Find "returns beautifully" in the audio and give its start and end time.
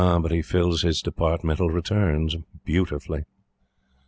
1.69-3.25